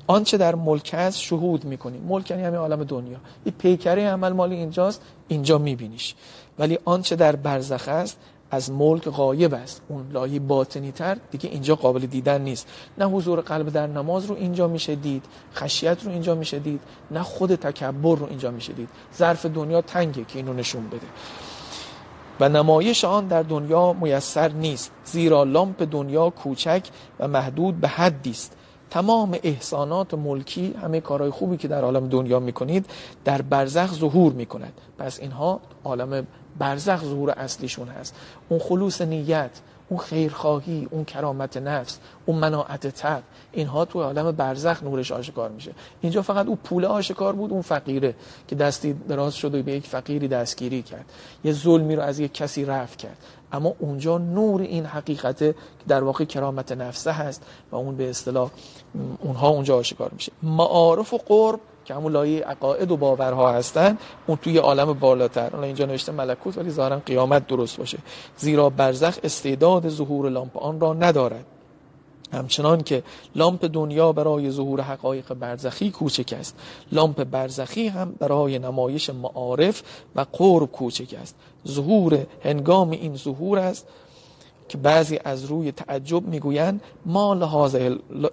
آنچه 0.07 0.37
در 0.37 0.55
ملک 0.55 0.91
است 0.93 1.21
شهود 1.21 1.65
می‌کنیم 1.65 2.03
ملک 2.03 2.31
یعنی 2.31 2.43
همین 2.43 2.59
عالم 2.61 2.85
دنیا. 2.85 3.19
این 3.45 3.55
پیکره 3.59 4.09
عمل 4.09 4.33
مالی 4.33 4.57
اینجاست 4.57 5.03
اینجا 5.29 5.59
میبینیش. 5.59 6.15
ولی 6.59 6.79
آنچه 6.85 7.17
در 7.17 7.37
برزخ 7.37 7.89
است 7.89 8.19
از 8.51 8.71
ملک 8.71 9.09
غایب 9.09 9.55
است. 9.55 9.83
اون 9.89 10.11
لایه 10.13 10.41
باطنی 10.41 10.93
تر 10.93 11.17
دیگه 11.31 11.51
اینجا 11.51 11.75
قابل 11.75 12.01
دیدن 12.01 12.41
نیست. 12.41 12.69
نه 12.99 13.05
حضور 13.05 13.41
قلب 13.41 13.69
در 13.69 13.87
نماز 13.87 14.25
رو 14.25 14.35
اینجا 14.35 14.69
میشه 14.69 14.95
دید 14.95 15.25
خشیت 15.55 16.05
رو 16.05 16.11
اینجا 16.11 16.35
میشه 16.35 16.59
دید 16.59 16.81
نه 17.11 17.23
خود 17.23 17.55
تکبر 17.55 18.17
رو 18.17 18.27
اینجا 18.27 18.51
میشه 18.51 18.73
دید. 18.73 18.89
ظرف 19.17 19.47
دنیا 19.47 19.81
تنگه 19.81 20.25
که 20.25 20.39
اینو 20.39 20.53
نشون 20.53 20.89
بده. 20.89 21.07
و 22.41 22.49
نمایش 22.49 23.05
آن 23.05 23.27
در 23.27 23.43
دنیا 23.43 23.93
میسر 23.93 24.49
نیست 24.49 24.93
زیرا 25.05 25.45
لامپ 25.45 25.89
دنیا 25.91 26.31
کوچک 26.31 26.83
و 27.21 27.29
محدود 27.29 27.81
به 27.81 27.89
حدی 27.89 28.31
است. 28.31 28.57
تمام 28.91 29.39
احسانات 29.43 30.15
ملکی 30.15 30.75
همه 30.83 31.01
کارهای 31.01 31.31
خوبی 31.31 31.57
که 31.57 31.69
در 31.69 31.83
عالم 31.83 32.09
دنیا 32.09 32.41
می‌کنید 32.41 32.87
در 33.25 33.43
برزخ 33.43 33.93
ظهور 33.93 34.33
می‌کند. 34.33 34.73
پس 34.99 35.21
اینها 35.21 35.61
عالم 35.85 36.27
برزخ 36.59 37.05
ظهور 37.05 37.31
اصلیشون 37.31 37.89
هست. 37.89 38.15
اون 38.49 38.61
خلوص 38.61 39.01
نیت 39.01 39.51
اون 39.89 40.01
خیرخواهی 40.01 40.89
اون 40.91 41.05
کرامت 41.05 41.57
نفس 41.57 41.99
اون 42.27 42.39
مناعت 42.39 42.87
تب 42.87 43.23
اینها 43.53 43.85
تو 43.85 44.03
عالم 44.03 44.33
برزخ 44.33 44.83
نورش 44.83 45.13
آشکار 45.13 45.51
میشه. 45.51 45.73
اینجا 46.01 46.23
فقط 46.23 46.47
اون 46.47 46.57
پول 46.57 46.85
آشکار 46.85 47.33
بود 47.33 47.53
اون 47.53 47.63
فقیره 47.63 48.15
که 48.49 48.57
دستی 48.57 48.93
دراز 48.93 49.35
شد 49.35 49.55
و 49.55 49.63
به 49.63 49.73
یک 49.73 49.87
فقیری 49.87 50.29
دستگیری 50.29 50.83
کرد. 50.83 51.05
یه 51.45 51.53
ظلمی 51.53 51.97
رو 51.97 52.03
از 52.03 52.19
یک 52.19 52.35
کسی 52.35 52.65
رفت 52.65 52.99
کرد. 52.99 53.17
اما 53.53 53.75
اونجا 53.79 54.19
نور 54.19 54.61
این 54.61 54.87
حقیقته 54.87 55.53
که 55.53 55.85
در 55.89 56.05
واقع 56.05 56.25
کرامت 56.25 56.73
نفسه 56.73 57.13
هست 57.13 57.43
و 57.73 57.77
اون 57.77 57.97
به 57.97 58.11
اصطلاح 58.11 58.51
اونها 59.21 59.49
اونجا 59.49 59.77
آشکار 59.77 60.11
میشه. 60.13 60.33
معارف 60.43 61.15
و 61.15 61.19
قرب 61.19 61.61
که 61.89 61.95
همون 61.95 62.13
لایه 62.13 62.45
عقاید 62.45 62.91
و 62.91 62.97
باورها 62.97 63.53
هستن 63.53 63.99
اون 64.27 64.39
توی 64.43 64.59
عالم 64.59 64.93
بالاتر. 64.93 65.51
اون 65.53 65.65
اینجا 65.65 65.87
نوشته 65.87 66.13
ملکوت 66.13 66.59
ولی 66.59 66.71
ظاهرا 66.71 66.97
قیامت 67.07 67.47
درست 67.47 67.77
باشه. 67.77 67.99
زیرا 68.37 68.71
برزخ 68.71 69.19
استعداد 69.23 69.89
ظهور 69.89 70.29
لامپ 70.29 70.57
آن 70.57 70.81
را 70.81 70.95
ندارد. 70.95 71.45
همچنان 72.33 72.83
که 72.83 73.03
لامپ 73.37 73.65
دنیا 73.73 74.13
برای 74.13 74.51
ظهور 74.51 74.81
حقایق 74.81 75.35
برزخی 75.35 75.91
کوچک 75.91 76.33
است. 76.33 76.57
لامپ 76.93 77.25
برزخی 77.25 77.89
هم 77.89 78.15
برای 78.19 78.59
نمایش 78.59 79.11
معارف 79.11 79.83
و 80.17 80.27
قرب 80.33 80.73
کوچک 80.73 81.15
است. 81.23 81.37
ظهور 81.69 82.27
هنگام 82.45 82.91
این 82.91 83.17
ظهور 83.17 83.59
است 83.59 83.87
که 84.69 84.79
بعضی 84.79 85.19
از 85.25 85.45
روی 85.45 85.73
تعجب 85.73 86.27
می‌گویند 86.27 86.81
ما 87.07 87.35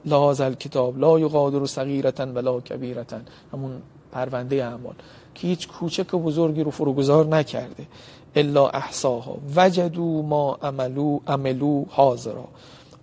لحاظ 0.06 0.42
الکتاب 0.42 1.00
لا 1.00 1.20
یغادر 1.20 1.66
صغیرتا 1.66 2.26
ولا 2.26 2.60
کبیرتا 2.60 3.18
همون 3.54 3.72
پرونده 4.12 4.66
اعمال. 4.66 4.94
که 5.36 5.48
هیچ 5.48 5.68
کوچک 5.68 6.14
و 6.14 6.20
بزرگی 6.20 6.64
رو 6.64 6.72
فروگذار 6.72 7.26
نکرده. 7.26 7.88
الا 8.36 8.68
احصاها. 8.68 9.38
وجدو 9.56 10.22
ما 10.22 10.58
عملو 10.62 11.20
عملو 11.28 11.86
حاضرا. 11.90 12.48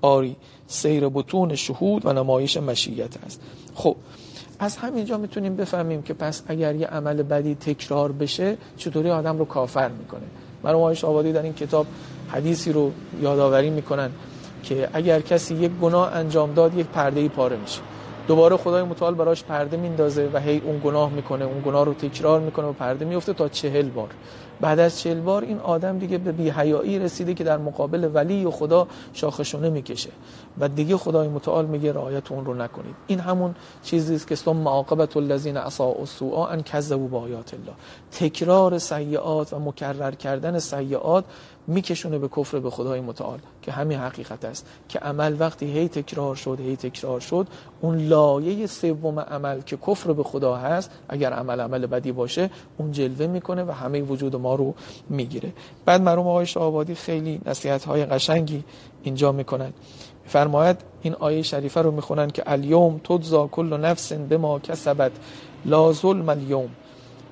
آری 0.02 0.36
سیر 0.66 1.08
بطون 1.08 1.54
شهود 1.54 2.06
و 2.06 2.12
نمایش 2.12 2.56
مشیت 2.56 3.24
است. 3.26 3.40
خب 3.74 3.96
از 4.58 4.76
همینجا 4.76 5.18
می‌تونیم 5.18 5.56
بفهمیم 5.56 6.02
که 6.02 6.14
پس 6.14 6.42
اگر 6.46 6.74
یه 6.74 6.86
عمل 6.86 7.22
بدی 7.22 7.54
تکرار 7.54 8.12
بشه 8.12 8.56
چطوری 8.76 9.10
آدم 9.10 9.38
رو 9.38 9.44
کافر 9.44 9.88
می‌کنه؟ 9.88 10.26
مرحوم 10.64 10.82
آیش 10.82 11.04
آبادی 11.04 11.32
در 11.32 11.42
این 11.42 11.52
کتاب 11.52 11.86
حدیثی 12.32 12.72
رو 12.72 12.92
یادآوری 13.22 13.70
می‌کنن 13.70 14.10
که 14.62 14.88
اگر 14.92 15.20
کسی 15.20 15.54
یک 15.54 15.70
گناه 15.82 16.12
انجام 16.16 16.54
داد 16.54 16.78
یک 16.78 16.86
پرده 16.86 17.20
ای 17.20 17.28
پاره 17.28 17.56
میشه. 17.56 17.80
دوباره 18.26 18.56
خدای 18.56 18.82
متعال 18.82 19.14
براش 19.14 19.44
پرده 19.44 19.76
میندازه 19.76 20.30
و 20.32 20.38
هی 20.38 20.62
اون 20.64 20.80
گناه 20.84 21.10
می‌کنه 21.10 21.44
اون 21.44 21.62
گناه 21.66 21.84
رو 21.84 21.94
تکرار 21.94 22.40
می‌کنه 22.40 22.66
و 22.66 22.72
پرده 22.72 23.04
میفته 23.04 23.32
تا 23.32 23.48
چهل 23.48 23.88
بار. 23.88 24.08
بعد 24.62 24.78
از 24.78 25.00
چهل 25.00 25.20
بار 25.20 25.42
این 25.42 25.58
آدم 25.58 25.98
دیگه 25.98 26.18
به 26.18 26.32
بیهیایی 26.32 26.98
رسیده 26.98 27.34
که 27.34 27.44
در 27.44 27.58
مقابل 27.58 28.10
ولی 28.14 28.44
و 28.44 28.50
خدا 28.50 28.86
شاخشونه 29.12 29.70
می‌کشه. 29.70 30.10
و 30.60 30.68
دیگه 30.68 30.96
خدای 30.96 31.28
متعال 31.28 31.66
میگه 31.66 31.92
رعایت 31.92 32.32
اون 32.32 32.44
رو 32.44 32.54
نکنید. 32.54 32.94
این 33.06 33.20
همون 33.20 33.54
چیزی 33.82 34.14
است 34.14 34.28
که 34.28 34.36
ثم 34.36 34.68
عاقبت 34.68 35.16
الذین 35.16 35.56
اساءوا 35.56 36.00
السوء 36.00 36.46
ان 36.46 36.62
کذبوا 36.62 37.08
بآیات 37.08 37.54
الله. 37.54 37.74
تکرار 38.12 38.78
سیئات 38.78 39.52
و 39.52 39.58
مکرر 39.58 40.10
کردن 40.10 40.58
سیئات 40.58 41.24
میکشونه 41.66 42.18
به 42.18 42.28
کفر 42.28 42.58
به 42.58 42.70
خدای 42.70 43.00
متعال 43.00 43.38
که 43.62 43.72
همین 43.72 43.98
حقیقت 43.98 44.44
است. 44.44 44.66
که 44.88 44.98
عمل 44.98 45.36
وقتی 45.38 45.66
هی 45.66 45.88
تکرار 45.88 46.34
شد 46.34 46.58
هی 46.60 46.76
تکرار 46.76 47.20
شد 47.20 47.46
اون 47.80 47.98
لایه 47.98 48.66
سوم 48.66 49.20
عمل 49.20 49.60
که 49.60 49.76
کفر 49.76 50.12
به 50.12 50.22
خدا 50.22 50.56
هست 50.56 50.90
اگر 51.08 51.32
عمل 51.32 51.60
عمل 51.60 51.86
بدی 51.86 52.12
باشه 52.12 52.50
اون 52.78 52.92
جلوه 52.92 53.26
می‌کنه 53.26 53.64
و 53.64 53.70
همه 53.70 54.02
وجود 54.02 54.36
ما 54.36 54.51
رو 54.54 54.74
می‌گیره. 55.08 55.52
بعد 55.84 56.02
مرحوم 56.02 56.26
آقای 56.28 56.46
آبادی 56.56 56.94
خیلی 56.94 57.40
نصیحت 57.46 57.84
های 57.84 58.04
قشنگی 58.04 58.64
اینجا 59.02 59.32
می‌کنن. 59.32 59.72
فرماید 60.26 60.76
این 61.02 61.14
آیه 61.14 61.42
شریفه 61.42 61.82
رو 61.82 61.90
می‌خونن 61.90 62.30
که 62.30 62.42
الیوم 62.46 62.98
تجزا 62.98 63.46
کل 63.46 63.76
نفس 63.76 64.12
به 64.12 64.38
ما 64.38 64.58
کسبت 64.58 65.12
لا 65.64 65.92
ظلم 65.92 66.28
الیوم 66.28 66.68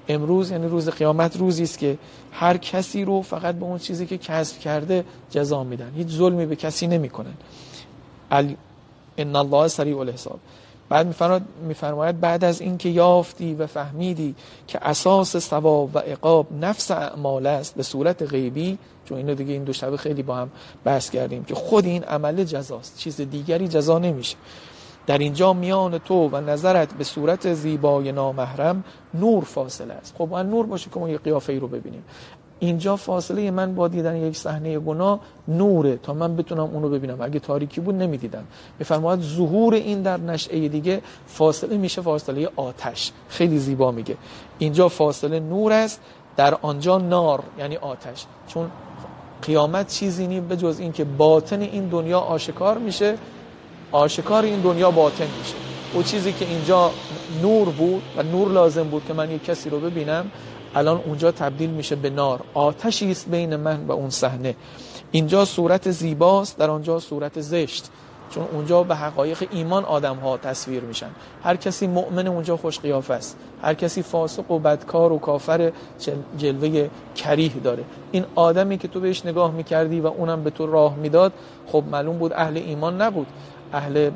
امروز 0.09 0.51
یعنی 0.51 0.69
روز 0.69 0.89
قیامت 0.89 1.37
روزی 1.37 1.63
است 1.63 1.79
که 1.79 1.99
هر 2.33 2.57
کسی 2.57 3.05
رو 3.05 3.23
فقط 3.23 3.55
به 3.55 3.65
اون 3.65 3.79
چیزی 3.79 4.07
که 4.07 4.19
کسب 4.19 4.59
کرده 4.59 5.05
جزا 5.31 5.65
میدن. 5.65 5.93
هیچ 5.97 6.09
ظلمی 6.09 6.47
به 6.47 6.57
کسی 6.57 6.87
نمی‌کنن. 6.87 7.35
ال... 8.31 8.55
ان 9.19 9.37
الله 9.37 9.69
سریع 9.69 9.99
الحساب 9.99 10.39
بعد 10.91 11.07
میفرماید 11.63 12.21
بعد 12.21 12.45
از 12.45 12.61
اینکه 12.61 12.89
یافتی 12.89 13.55
و 13.55 13.67
فهمیدی 13.67 14.35
که 14.67 14.79
اساس 14.83 15.37
ثواب 15.37 15.97
و 15.97 15.99
عقاب 15.99 16.47
نفس 16.61 16.91
اعمال 16.91 17.47
است 17.47 17.75
به 17.75 17.83
صورت 17.83 18.23
غیبی 18.23 18.79
چون 19.05 19.19
اینو 19.19 19.35
دیگه 19.35 19.53
این 19.53 19.65
دو 19.65 19.73
شبه 19.73 19.97
خیلی 19.97 20.23
با 20.23 20.37
هم 20.37 20.51
بحث 20.85 21.11
کردیم 21.11 21.45
که 21.45 21.55
خود 21.55 21.85
این 21.85 22.05
عمل 22.05 22.45
جزاست 22.45 22.99
چیز 22.99 23.21
دیگری 23.21 23.69
جزا 23.69 23.99
نمیشه. 23.99 24.37
در 25.07 25.19
اینجا 25.19 25.53
میان 25.53 25.99
تو 25.99 26.29
و 26.29 26.41
نظرت 26.41 26.95
به 26.95 27.05
صورت 27.05 27.55
زیبای 27.55 28.13
نامحرم 28.13 28.85
نور 29.15 29.45
فاصله 29.45 29.95
است. 29.95 30.15
خب 30.19 30.27
باید 30.27 30.47
نور 30.47 30.67
باشه 30.67 30.91
که 30.95 31.01
ما 31.01 31.09
یه 31.09 31.19
قیافه 31.19 31.53
ای 31.53 31.59
رو 31.59 31.69
ببینیم. 31.69 32.05
اینجا 32.61 32.97
فاصله 32.97 33.51
من 33.51 33.75
با 33.75 33.89
دیدن 33.89 34.17
یک 34.17 34.37
صحنه 34.37 34.79
گناه 34.79 35.21
نوره 35.49 35.97
تا 35.97 36.15
من 36.15 36.37
بتونم 36.37 36.61
اونو 36.61 36.89
ببینم. 36.89 37.21
اگه 37.21 37.41
تاریکی 37.41 37.81
بود 37.81 37.95
نمی‌دیدم. 37.95 38.45
میفرماید 38.79 39.21
ظهور 39.21 39.75
این 39.75 40.03
در 40.03 40.17
نشعه 40.17 40.69
دیگه 40.69 41.03
فاصله 41.27 41.77
میشه 41.77 42.03
فاصله 42.03 42.49
آتش. 42.57 43.13
خیلی 43.29 43.59
زیبا 43.59 43.91
میگه. 43.91 44.17
اینجا 44.59 44.89
فاصله 44.89 45.41
نور 45.41 45.73
است 45.73 46.01
در 46.37 46.55
آنجا 46.63 46.99
نار 46.99 47.43
یعنی 47.59 47.77
آتش. 47.77 48.27
چون 48.49 48.71
قیامت 49.43 49.89
چیزی 49.89 50.27
نی 50.27 50.41
به 50.41 50.57
جز 50.57 50.77
این 50.81 50.93
که 50.93 51.05
باطن 51.05 51.61
این 51.61 51.89
دنیا 51.89 52.21
آشکار 52.21 52.79
میشه. 52.79 53.15
آشکار 53.93 54.43
این 54.43 54.61
دنیا 54.61 54.91
باطن 54.91 55.27
میشه. 55.39 55.55
او 55.95 56.03
چیزی 56.03 56.33
که 56.33 56.45
اینجا 56.45 56.91
نور 57.43 57.69
بود 57.69 58.03
و 58.17 58.23
نور 58.23 58.49
لازم 58.53 58.83
بود 58.83 59.05
که 59.07 59.13
من 59.13 59.31
یک 59.31 59.45
کسی 59.45 59.71
رو 59.71 59.81
ببینم 59.81 60.31
الان 60.75 61.01
اونجا 61.07 61.33
تبدیل 61.33 61.71
میشه 61.71 61.97
به 61.97 62.11
نار. 62.11 62.41
آتشی 62.55 63.11
است 63.11 63.29
بین 63.29 63.57
من 63.57 63.87
و 63.87 63.93
اون 63.93 64.11
صحنه. 64.11 64.55
اینجا 65.11 65.45
صورت 65.45 65.91
زیباست 65.91 66.59
در 66.59 66.71
آنجا 66.71 66.99
صورت 66.99 67.41
زشت. 67.41 67.91
چون 68.31 68.45
اونجا 68.53 68.83
به 68.83 68.95
حقایق 68.97 69.49
ایمان 69.51 69.85
آدم 69.85 70.17
ها 70.17 70.37
تصویر 70.37 70.83
میشن. 70.83 71.11
هر 71.43 71.57
کسی 71.57 71.87
مؤمن 71.87 72.27
اونجا 72.27 72.57
خوش 72.57 72.81
قیافه 72.81 73.15
است. 73.15 73.37
هر 73.63 73.75
کسی 73.75 74.03
فاسق 74.03 74.51
و 74.51 74.59
بدکار 74.59 75.13
و 75.13 75.19
کافر 75.19 75.73
جلوه 76.39 76.89
کریه 77.17 77.53
داره. 77.65 77.85
این 78.13 78.25
آدمی 78.35 78.79
که 78.79 78.89
تو 78.89 79.01
بهش 79.01 79.27
نگاه 79.27 79.53
می‌کردی 79.53 80.01
و 80.01 80.07
اونم 80.07 80.45
به 80.45 80.51
تو 80.51 80.67
راه 80.67 80.97
می‌داد 80.97 81.33
خب 81.67 81.85
معلوم 81.93 82.19
بود 82.19 82.33
اهل 82.33 82.57
ایمان 82.57 83.03
نبود. 83.03 83.27
اهل 83.73 84.11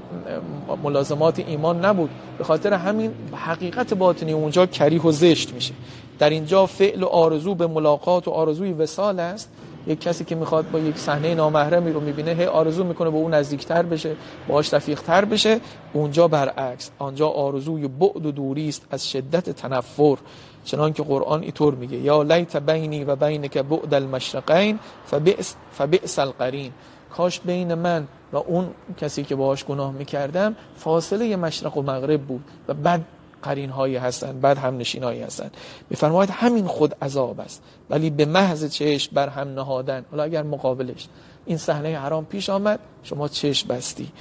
ملازمات 0.83 1.39
ایمان 1.39 1.85
نبود. 1.85 2.11
به 2.39 2.45
خاطر 2.45 2.73
همین 2.73 3.15
حقیقت 3.35 3.95
باطنی 3.95 4.33
اونجا 4.33 4.67
کریه 4.67 5.03
و 5.03 5.13
زشت 5.13 5.55
میشه. 5.55 5.75
در 6.19 6.31
اینجا 6.31 6.67
فعل 6.67 7.03
و 7.03 7.07
آرزو 7.07 7.55
به 7.55 7.67
ملاقات 7.67 8.29
و 8.29 8.31
آرزوی 8.31 8.73
وسال 8.73 9.21
است. 9.21 9.51
یک 9.87 10.01
کسی 10.01 10.25
که 10.25 10.35
می‌خواد 10.35 10.71
با 10.71 10.79
یک 10.79 10.99
صحنه 10.99 11.35
نامحرمی 11.35 11.93
رو 11.93 12.01
می‌بینه 12.01 12.33
هی 12.33 12.45
آرزو 12.45 12.85
می‌کنه 12.85 13.11
به 13.11 13.17
اون 13.17 13.35
نزدیکتر 13.35 13.83
بشه 13.83 14.17
باهاش 14.49 14.75
رفیقتر 14.75 15.25
بشه. 15.25 15.61
اونجا 15.93 16.29
برعکس 16.29 16.91
آنجا 16.99 17.29
آرزوی 17.29 17.89
بعد 17.89 18.27
و 18.27 18.33
دوری 18.33 18.69
است 18.69 18.87
از 18.91 19.11
شدت 19.11 19.51
تنفر. 19.51 20.17
چنان 20.65 20.93
که 20.93 21.03
قرآن 21.03 21.43
اینطور 21.43 21.75
میگه 21.75 21.97
یا 21.97 22.23
لیت 22.23 22.57
بینی 22.57 23.05
و 23.05 23.17
بینک 23.17 23.59
بعد 23.59 23.95
المشرقین 23.95 24.79
فبئس 25.07 25.55
فبئس 25.73 26.19
القرین. 26.19 26.73
کاش 27.17 27.41
بین 27.41 27.75
من 27.75 28.07
و 28.33 28.37
اون 28.37 28.71
کسی 29.01 29.25
که 29.25 29.37
باهاش 29.37 29.65
گناه 29.65 29.93
می‌کردم 29.93 30.57
فاصله 30.77 31.37
مشرق 31.37 31.77
و 31.77 31.83
مغرب 31.83 32.21
بود 32.21 32.45
و 32.69 32.75
بعد 32.75 33.05
قرین 33.45 33.71
هایی 33.71 33.97
هستند 33.97 34.41
بعد 34.41 34.59
هم 34.59 34.77
نشین 34.77 35.03
هایی 35.03 35.23
هستند. 35.23 35.57
بفرماید 35.91 36.31
همین 36.31 36.67
خود 36.67 36.95
عذاب 37.03 37.41
است 37.41 37.63
ولی 37.91 38.11
به 38.11 38.25
محض 38.25 38.71
چشم 38.71 39.15
بر 39.15 39.29
هم 39.29 39.49
نهادن. 39.49 40.05
حالا 40.11 40.23
اگر 40.23 40.43
مقابلش 40.43 41.09
این 41.47 41.59
صحنه 41.59 41.99
حرام 41.99 42.25
پیش 42.25 42.51
آمد 42.51 42.81
شما 43.03 43.29
چشم 43.29 43.69
بستی. 43.69 44.13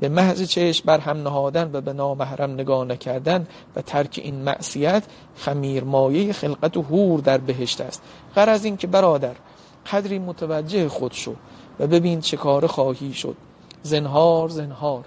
به 0.00 0.08
محض 0.08 0.42
چشم 0.42 0.82
بر 0.86 0.98
هم 0.98 1.22
نهادن 1.22 1.70
و 1.72 1.80
به 1.80 1.92
نامحرم 1.92 2.50
نگاه 2.50 2.84
نکردن 2.84 3.46
و 3.76 3.82
ترک 3.82 4.20
این 4.22 4.34
معصیت 4.34 5.02
خمیر 5.36 5.84
مایه 5.84 6.32
خلقت 6.32 6.76
و 6.76 6.82
هور 6.82 7.20
در 7.20 7.38
بهشت 7.38 7.80
است. 7.80 8.02
غیر 8.34 8.50
از 8.50 8.64
این 8.64 8.76
که 8.76 8.86
برادر 8.86 9.34
قدری 9.92 10.18
متوجه 10.18 10.88
خود 10.88 11.12
شو 11.12 11.34
و 11.80 11.86
ببین 11.86 12.20
چه 12.20 12.36
کار 12.36 12.66
خواهی 12.66 13.12
شد. 13.12 13.36
زنهار 13.82 14.48
زنهار. 14.48 15.04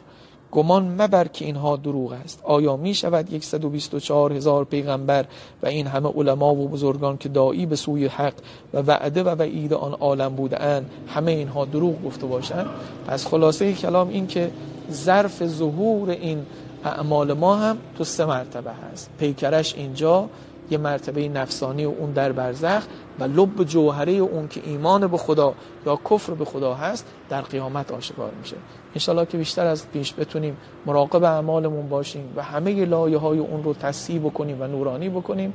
گمان 0.52 1.02
مبر 1.02 1.28
که 1.28 1.46
اینها 1.46 1.76
دروغ 1.76 2.12
است. 2.12 2.42
آیا 2.44 2.78
می 2.78 2.94
شود 2.94 3.44
124 3.44 4.34
هزار 4.34 4.66
پیغمبر 4.66 5.26
و 5.64 5.68
این 5.68 5.88
همه 5.88 6.10
علما 6.10 6.56
و 6.56 6.68
بزرگان 6.68 7.18
که 7.18 7.30
دایی 7.30 7.66
به 7.66 7.76
سوی 7.76 8.08
حق 8.08 8.34
و 8.74 8.82
وعده 8.82 9.24
و 9.24 9.30
وعید 9.30 9.74
آن 9.74 9.94
عالم 9.94 10.36
بودن 10.36 10.86
همه 11.08 11.32
اینها 11.32 11.66
دروغ 11.66 12.04
گفته 12.06 12.26
باشند؟ 12.26 12.68
پس 13.08 13.28
خلاصه 13.28 13.74
کلام 13.74 14.10
این 14.10 14.28
که 14.28 14.52
ظرف 14.92 15.48
ظهور 15.48 16.10
این 16.10 16.46
اعمال 16.84 17.34
ما 17.34 17.56
هم 17.56 17.78
تو 17.98 18.04
سه 18.04 18.26
مرتبه 18.26 18.72
هست. 18.72 19.10
پیکرش 19.20 19.76
اینجا 19.76 20.30
یه 20.70 20.78
مرتبه 20.78 21.30
نفسانی 21.30 21.86
و 21.86 21.90
اون 21.90 22.12
در 22.12 22.32
برزخ 22.32 22.84
و 23.20 23.24
لب 23.24 23.64
جوهره 23.64 24.12
اون 24.12 24.48
که 24.48 24.62
ایمان 24.66 25.08
به 25.08 25.18
خدا 25.18 25.54
یا 25.86 26.00
کفر 26.10 26.34
به 26.34 26.46
خدا 26.46 26.74
هست 26.74 27.06
در 27.30 27.42
قیامت 27.42 27.92
آشکار 27.92 28.32
میشه. 28.42 28.56
انشالله 28.96 29.26
که 29.26 29.38
بیشتر 29.38 29.66
از 29.66 29.90
پیش 29.92 30.14
بتونیم 30.18 30.58
مراقب 30.86 31.24
اعمالمون 31.24 31.90
باشیم 31.90 32.34
و 32.36 32.44
همه 32.44 32.86
لایه 32.86 33.18
های 33.18 33.40
اون 33.40 33.64
رو 33.64 33.74
تصیب 33.74 34.24
بکنیم 34.24 34.62
و 34.62 34.68
نورانی 34.68 35.10
بکنیم. 35.10 35.54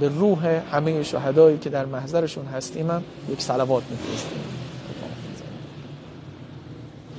به 0.00 0.08
روح 0.08 0.46
همه 0.46 1.02
شهدایی 1.02 1.58
که 1.58 1.70
در 1.70 1.84
محضرشون 1.84 2.46
هستیم 2.46 2.90
هم 2.90 3.02
یک 3.28 3.40
صلوات 3.40 3.82
میفرستیم. 3.90 4.59